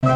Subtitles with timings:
[0.00, 0.06] 各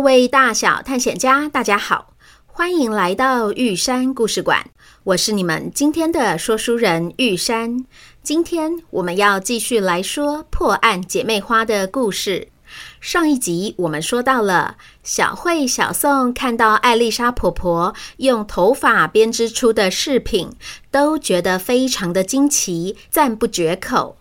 [0.00, 2.14] 位大小探险家，大家好，
[2.58, 4.68] 欢迎来到玉山故事馆。
[5.04, 7.86] 我是你们今天的说书人玉山。
[8.20, 12.48] 今天我们要继续来说破案姐妹花的故事。
[13.00, 20.50] 上一集我们说到了小慧、小宋看到艾丽莎婆婆用头发编织出的饰品，
[20.90, 24.16] 都觉得非常的惊奇，赞不绝口。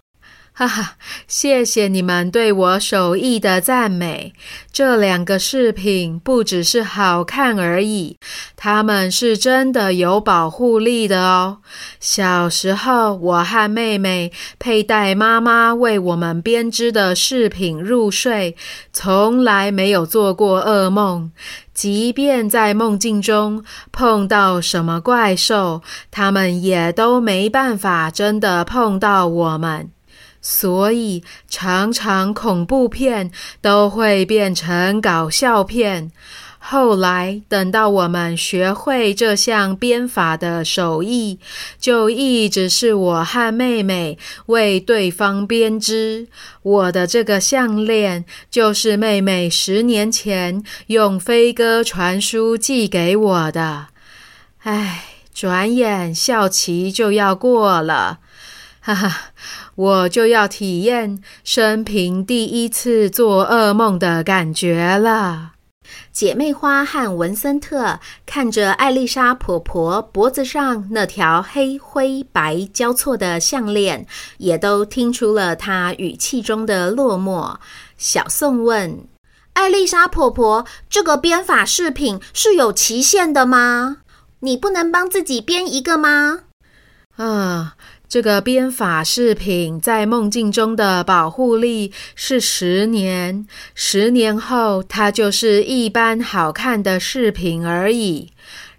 [0.59, 0.95] 哈哈，
[1.27, 4.33] 谢谢你们对我手艺的赞美。
[4.71, 8.17] 这两个饰品不只是好看而已，
[8.55, 11.59] 它们是真的有保护力的哦。
[11.99, 18.55] 小时候，我和妹妹佩戴妈妈为我们编织的饰品入睡，
[18.91, 21.31] 从来没有做过噩梦。
[21.71, 29.91] 即便在梦境中碰到什么怪兽，他们也都没办法真的碰到我们。
[30.49, 33.29] 所以，常常恐怖片
[33.61, 36.09] 都会变成搞笑片。
[36.57, 41.37] 后来，等到我们学会这项编法的手艺，
[41.77, 46.29] 就一直是我和妹妹为对方编织。
[46.61, 53.87] 我的这个项链，就是妹妹十年前用飞鸽传书寄给我的。
[54.63, 58.19] 唉，转眼校期就要过了，
[58.79, 59.17] 哈哈。
[59.77, 65.51] 我就要体验生平第一次做噩梦的感觉了。
[66.11, 74.07] 姐妹花和文森特看着艾丽莎婆婆脖子上那条黑灰白交错的项链，
[74.39, 77.57] 也都听出了她语气中的落寞。
[77.97, 79.07] 小宋问
[79.53, 83.97] ：“艾丽莎婆婆，这个编法饰品是有期限的吗？
[84.39, 86.39] 你不能帮自己编一个吗？”
[87.15, 87.75] 啊。
[88.09, 93.45] 这个编法饰品在梦境中的保护力是十年，
[93.75, 98.31] 十年后它就是一般好看的饰品而已。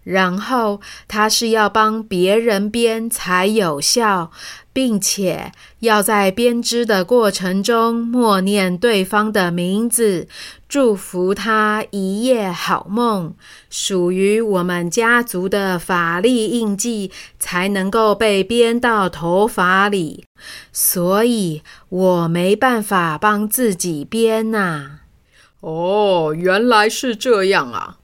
[0.02, 4.30] 然后它是要帮别人编才有效，
[4.78, 5.50] 并且
[5.80, 10.28] 要在编织的过程中默念对方的名字，
[10.68, 13.34] 祝福他一夜好梦。
[13.68, 20.24] 属于我们家族的法力印记才能够被编到头发里，
[20.72, 25.00] 所以我没办法帮自己编呐。
[25.58, 27.96] 哦，原来是这样啊。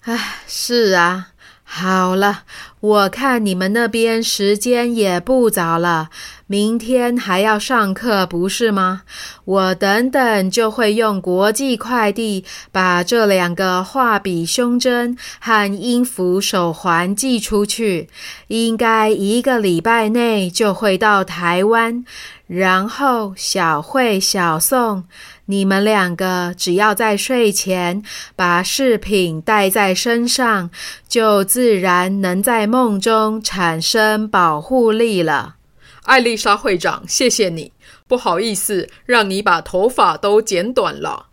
[0.00, 1.28] 唉，是啊。
[1.72, 2.42] 好了，
[2.80, 6.08] 我看你们那边时间也不早了，
[6.46, 9.02] 明天还要上课，不是吗？
[9.44, 18.08] 我等等就会用国际快递把这两个画笔胸针和音符手环寄出去，
[18.46, 22.02] 应该一个礼拜内就会到台湾。
[22.46, 25.04] 然后小慧、小宋。
[25.46, 28.04] 你们两个只要在睡前
[28.36, 30.70] 把饰品带在身上，
[31.08, 35.56] 就自然能在梦中产生保护力了。
[36.04, 37.72] 艾丽莎会长，谢谢你。
[38.06, 41.26] 不好意思，让你把头发都剪短了。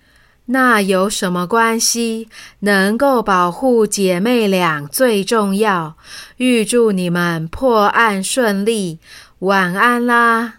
[0.47, 2.27] 那有什么关系？
[2.59, 5.95] 能够保护姐妹俩最重要。
[6.37, 8.99] 预祝你们破案顺利。
[9.39, 10.55] 晚安啦。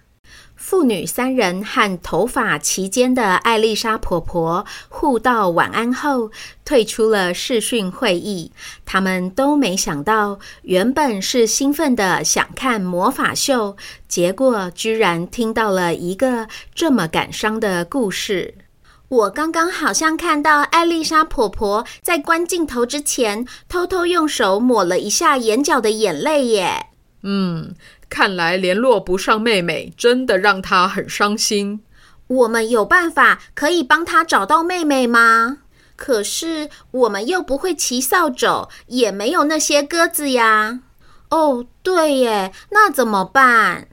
[0.69, 6.31] 父女三人和头发齐肩的艾丽莎婆婆互道晚安后，
[6.63, 8.53] 退出了视讯会议。
[8.85, 18.57] 他们都没想到，原本是兴奋的想看魔法秀，结果居然听到了一个这么感伤的故事。
[19.09, 26.89] 我刚刚好像看到艾丽莎婆婆在关镜头之前，偷偷用手抹了一下眼角的眼泪耶。
[27.23, 27.75] 嗯。
[28.11, 31.81] 看来联络不上妹妹，真的让她很伤心。
[32.27, 35.59] 我们有办法可以帮她找到妹妹吗？
[35.95, 40.81] 可是我们又不会骑扫帚，也没有那些鸽子呀。
[41.29, 43.89] 哦，对耶，那怎么办？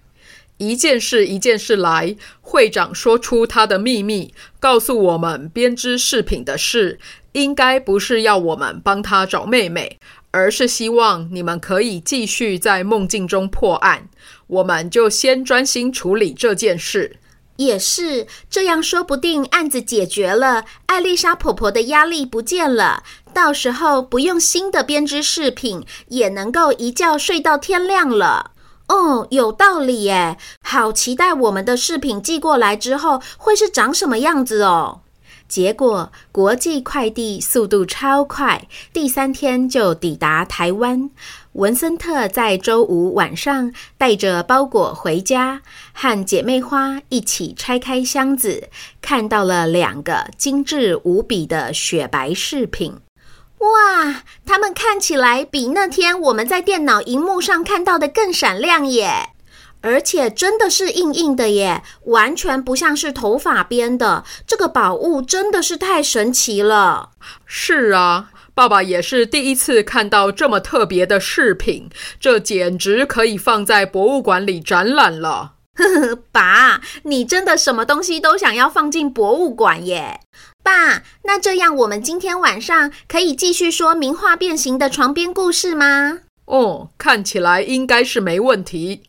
[0.57, 2.16] 一件事一件事来。
[2.42, 7.00] 会长说出他的秘密，告诉我们编织饰品的事，
[7.33, 10.00] 应该不是要我们帮他找妹妹，
[10.35, 14.09] 而是希望你们可以继续在梦境中破案。
[14.47, 17.21] 我们就先专心处理这件事。
[17.55, 23.01] 也是这样，说不定案子解决了，艾丽莎婆婆的压力不见了，
[23.33, 28.51] 到时候不用新的编织饰品，也能够一觉睡到天亮了。
[28.89, 30.37] 哦，有道理耶！
[30.61, 34.99] 好期待我们的饰品寄过来之后会是长什么样子哦。
[35.47, 41.09] 结果国际快递速度超快，第三天就抵达台湾。
[41.53, 45.62] 文森特在周五晚上带着包裹回家，
[45.94, 48.69] 和姐妹花一起拆开箱子，
[49.01, 52.97] 看到了两个精致无比的雪白饰品。
[53.59, 59.30] 哇，它们看起来比那天我们在电脑荧幕上看到的更闪亮耶！
[59.85, 64.23] 而且真的是硬硬的耶，完全不像是头发编的。
[64.47, 67.11] 这个宝物真的是太神奇了。
[67.45, 71.87] 是啊，爸爸也是第一次看到这么特别的饰品，
[72.19, 75.53] 这简直可以放在博物馆里展览了。
[75.75, 80.19] 呵呵，爸，你真的什么东西都想要放进博物馆耶？
[80.63, 86.21] 爸，那这样我们今天晚上可以继续说名画变形的床边故事吗？
[86.45, 89.03] 哦，看起来应该是没问题。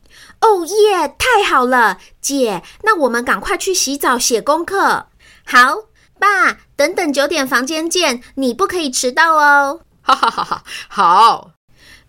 [0.46, 5.08] 哦耶，太好了，姐，那我们赶快去洗澡写功课。
[5.44, 5.88] 好，
[6.20, 9.80] 爸，等等九点房间见，你不可以迟到哦。
[10.02, 11.50] 哈哈哈哈，好。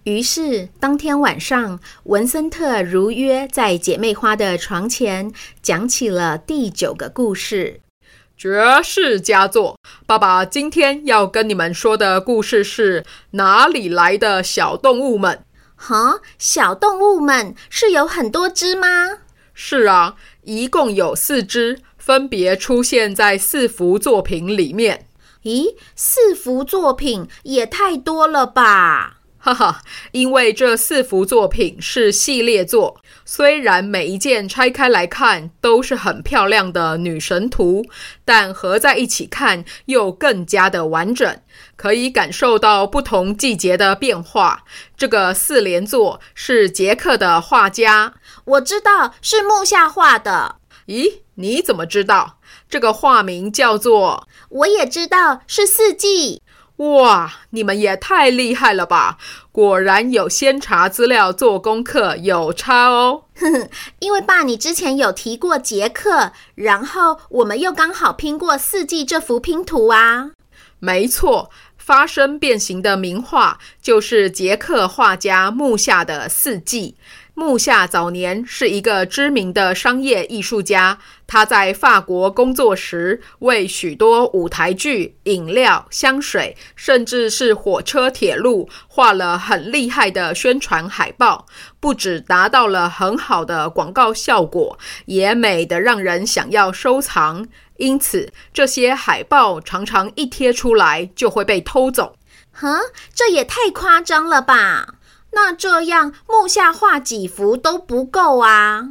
[0.04, 7.82] 于是当天晚上，文森特如约在姐妹花的床前讲起了第九个故事——
[8.38, 9.76] 绝世佳作。
[10.06, 15.44] 爸爸今天要跟你们说的故事是哪里来的小动物们？
[15.78, 19.20] 哈，小动物们是有很多只吗？
[19.54, 25.08] 是啊，一共有四只，分别出现在四幅作品里面。
[25.44, 29.17] 咦，四幅作品也太多了吧？
[29.38, 29.82] 哈哈，
[30.12, 37.86] 因为这四幅作品是系列作，虽然每一件拆开来看都是很漂亮的女神图，
[38.26, 41.40] 但合在一起看又更加的完整。
[41.76, 44.64] 可以感受到不同季节的变化。
[44.96, 50.56] 这个四连作是捷克的画家，我知道是木下画的。
[50.88, 52.40] 咦，你怎么知道？
[52.70, 54.28] 这个画名叫做……
[54.50, 56.42] 我也知道是四季。
[56.78, 59.18] 哇，你们也太厉害了吧！
[59.52, 63.24] 果然有先查资料做功课，有差哦。
[63.36, 63.70] 呵呵，
[64.00, 70.32] 因为爸，你之前有提过捷克，然后我们又刚好拼过四季这幅拼图啊。
[70.80, 71.50] 没错。
[71.78, 76.98] 发生变形的名画就是捷克画家木下的《四季》。
[77.40, 80.98] 木下早年是一个知名的商业艺术家，
[81.28, 91.46] 他在法国工作时，为许多舞台剧、饮料、香水，甚至是火车、铁路画了很厉害的宣传海报，
[91.80, 94.76] 不止达到了很好的广告效果，
[95.06, 97.48] 也美得让人想要收藏。
[97.76, 102.16] 因此，这些海报常常一贴出来就会被偷走。
[102.52, 102.80] 哼，
[103.14, 104.96] 这也太夸张了吧？
[105.32, 108.90] 那这样木下画几幅都不够啊？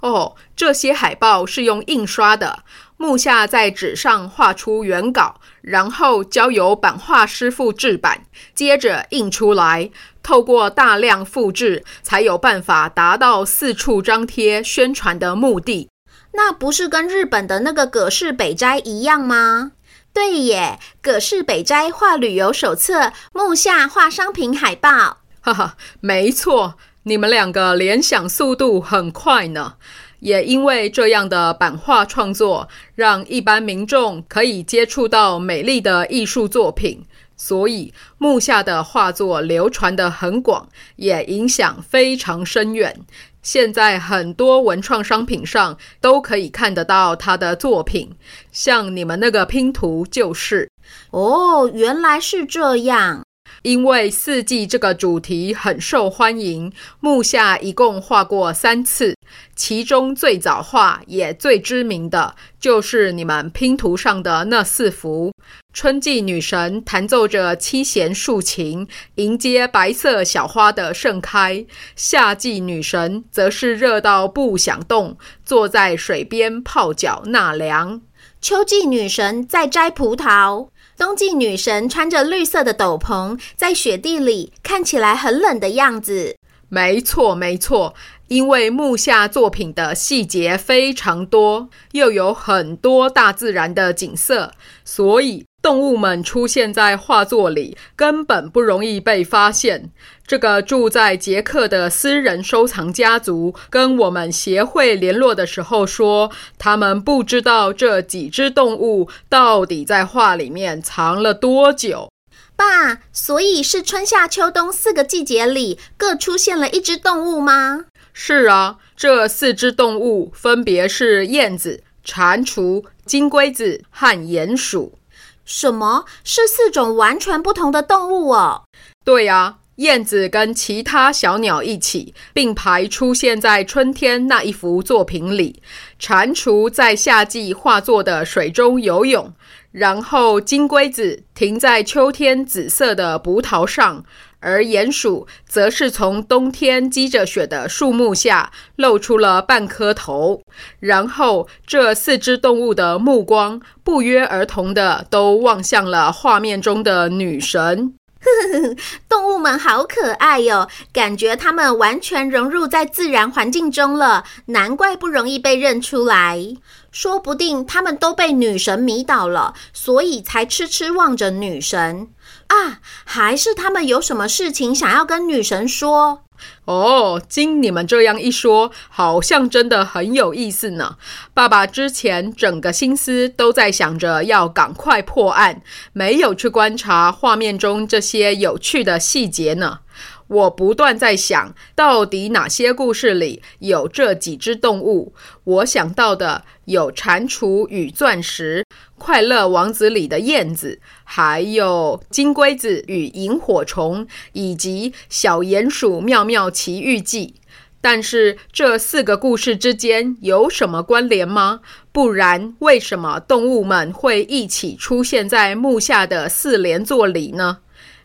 [0.00, 2.60] 哦，这些海报是用印刷的。
[2.96, 9.90] 木下在纸上画出原稿，然后交由版画师傅制版，接着印出来。
[10.22, 15.88] 透过大量复制，才有办法达到四处张贴宣传的目的。
[16.32, 19.72] 那不是跟日本的那个葛饰北斋一样吗？
[20.12, 25.18] 对耶，葛饰北斋画旅游手册，木下画商品海报。
[25.40, 29.74] 哈哈，没错，你们两个联想速度很快呢。
[30.20, 37.04] 也因为这样的版画创作，让一般民众可以接触到美丽的艺术作品，
[37.36, 42.98] 所以木下的画作流传的很广，也影响非常深远。
[43.42, 48.10] 现在很多文创商品上都可以看得到他的作品，
[48.50, 50.68] 像你们那个拼图就是。
[51.12, 53.24] 哦，原来是这样。
[53.62, 59.14] 因为四季这个主题很受欢迎，木下一共画过三次，
[59.56, 65.32] 其中最早画也最知名的就是你们拼图上的那四幅。
[65.72, 78.00] 春季女神弹奏着七弦竖琴，迎接白色小花的盛开；夏季女神则是热到不想动，坐在水边泡脚纳凉；
[78.40, 86.34] 秋季女神在摘葡萄；冬季女神穿着绿色的斗篷，在雪地里看起来很冷的样子。
[86.68, 87.94] 没错，没错。
[88.26, 94.52] 因为木下作品的细节非常多，又有很多大自然的景色，
[94.84, 99.90] 所以动物们出现在画作里根本不容易被发现。
[100.28, 112.10] 这个住在捷克的私人收藏家族跟我们协会联络的时候说，他们不知道这几只动物到底在画里面藏了多久。
[112.54, 117.86] 爸，所以是春夏秋冬四个季节里各出现了一只动物吗？
[118.12, 124.98] 是啊，这四只动物分别是燕子、蟾蜍、金龟子和鼹鼠。
[125.46, 126.04] 什么？
[126.22, 128.64] 是四种完全不同的动物哦？
[129.02, 135.62] 对呀，燕子跟其他小鸟一起并排出现在春天那一幅作品里，
[135.98, 139.32] 蟾蜍在夏季画作的水中游泳，
[139.70, 144.04] 然后金龟子停在秋天紫色的葡萄上。
[144.40, 150.40] 而鼹鼠则是从冬天积着雪的树木下露出了半颗头，
[150.78, 157.94] 然后这四只动物的目光不约而同地都望向了画面中的女神。
[159.08, 166.56] 动物们好可爱哟，感觉它们完全融入在自然环境中了，难怪不容易被认出来。
[166.90, 172.08] 说不定它们都被女神迷倒了，所以才痴痴望着女神。
[172.48, 176.22] 啊，还是他们有什么事情想要跟女神说？
[176.64, 180.96] 哦，经你们这样一说，好像真的很有意思呢。
[181.32, 189.80] 爸爸之前整个心思都在想着要赶快破案，没有去观察画面中这些有趣的细节呢。
[190.28, 195.14] 我不断在想，到底哪些故事里有这几只动物？
[195.44, 198.64] 我想到的有《蟾蜍与钻石》、
[198.98, 207.34] 《快乐王子》里的燕子，还有《金龟子与萤火虫》，以及《小鼹鼠妙妙奇遇记》。
[207.80, 211.60] 但是这四个故事之间有什么关联吗？
[211.90, 217.58] 不然，为什么动物们会一起出现在木下的四连作里呢？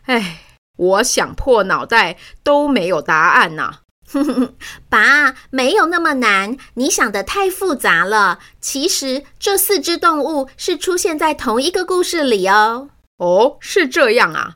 [0.04, 0.43] 唉。
[0.76, 3.80] 我想破脑袋都没有答案呐！
[4.88, 8.38] 爸，没有那么难，你想的太复杂了。
[8.60, 12.90] 其实这四只动物是出现在同一个故事里哦。
[13.16, 14.54] 哦，是这样啊。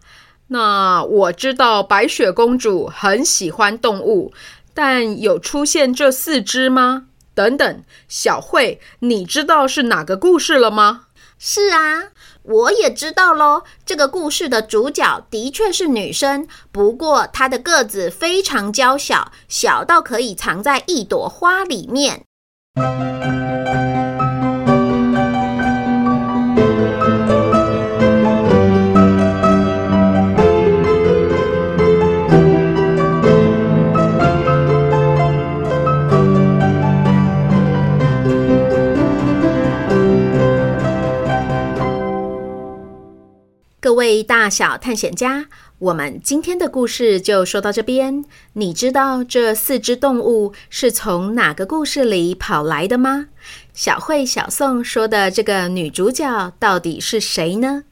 [0.49, 4.33] 那我知道白雪公主很喜欢动物，
[4.75, 7.07] 但有出现这四只吗？
[7.35, 11.07] 等等，小慧，你知道是哪个故事了吗？
[11.39, 12.11] 是啊。
[12.49, 22.25] 我也知道喽，这个故事的主角的确是女生，不过她的个子非常娇小，小到可以藏在一朵花里面。
[44.59, 45.47] 小探险家，
[45.79, 48.25] 我们今天的故事就说到这边。
[48.55, 53.27] 你知道这四只动物是从哪个故事里跑来的吗？
[53.73, 57.85] 小慧、小宋说的这个女主角到底是谁呢？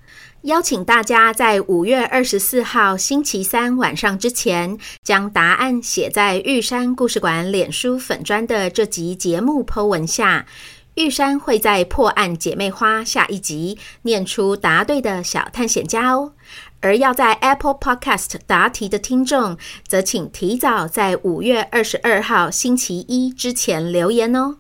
[0.43, 10.47] 邀请大家在五月二十四号星期三晚上之前，将答案写在玉山故事馆脸书粉砖的这集节目 po 文下。
[10.97, 16.33] 玉山会在破案姐妹花下一集念出答对的小探险家哦，
[16.81, 24.57] 而要在 Apple Podcast 答题的听众，则请提早在五月二十二号星期一之前留言哦。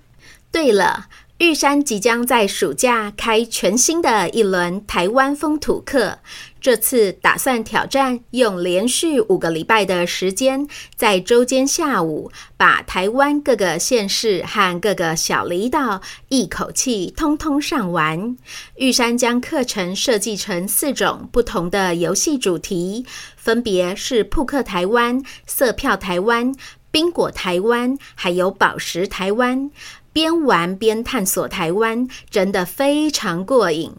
[0.52, 1.06] 对了。
[1.38, 6.20] 玉山即将在暑假开全新的一轮台湾风土课，
[6.66, 18.36] 这次打算挑战用连续五个礼拜的时间，在周间下午把台湾各个县市和各个小离岛一口气通通上完。
[18.78, 23.06] 玉山将课程设计成四种不同的游戏主题，
[23.36, 26.52] 分别是扑克台湾、色票台湾、
[26.90, 29.70] 宾果台湾，还有宝石台湾。
[30.16, 33.92] 边玩边探索台湾，真的非常过瘾。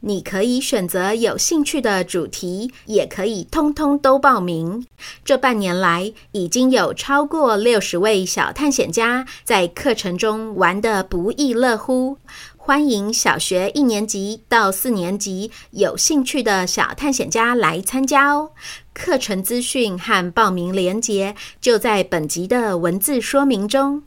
[0.00, 4.86] 你可以选择有兴趣的主题，也可以通通都报名。
[5.24, 12.18] 这半年来，已经有超过六十位小探险家在课程中玩得不亦乐乎。
[12.58, 18.50] 欢迎小学一年级到四年级有兴趣的小探险家来参加哦。
[18.92, 24.02] 课程资讯和报名链接就在本集的文字说明中。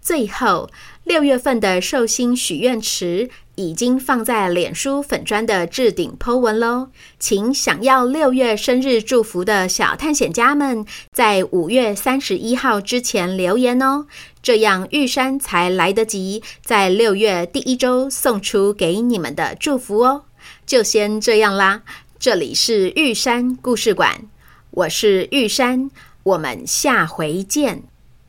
[0.00, 0.68] 最后。
[1.04, 14.06] 六月份的寿星许愿池已经放在脸书粉砖的置顶 po 文喽，请想要六月生日祝福的小探险家们，在五月三十一号之前留言哦，
[14.40, 20.26] 这样玉山才来得及在六月第一周送出给你们的祝福哦。
[20.64, 21.82] 就先这样啦，
[22.20, 24.28] 这里是玉山故事馆，
[24.70, 25.90] 我是玉山，
[26.22, 27.82] 我们下回见。